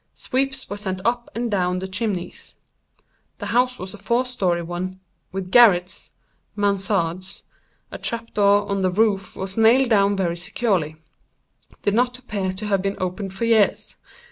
[0.15, 2.57] Sweeps were sent up and down the chimneys.
[3.37, 4.99] The house was a four story one,
[5.31, 6.13] with garrets
[6.57, 7.43] (mansardes.)
[7.91, 12.81] A trap door on the roof was nailed down very securely—did not appear to have
[12.81, 13.97] been opened for years.